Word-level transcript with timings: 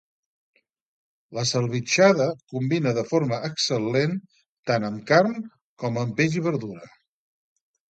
La 1.37 1.43
salvitxada 1.49 2.25
combina 2.53 2.95
de 2.99 3.03
forma 3.11 3.39
excel·lent 3.51 4.17
tant 4.73 4.89
amb 4.91 5.07
carn 5.15 5.39
com 5.85 6.03
amb 6.07 6.19
peix 6.23 6.41
i 6.43 6.47
verdura. 6.51 6.91